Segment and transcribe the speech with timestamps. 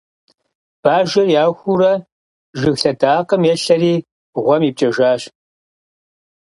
[0.83, 1.93] Бажэр яхуурэ,
[2.59, 3.93] жыг лъэдакъэм елъэри
[4.43, 5.21] гъуэм ипкӀэжащ.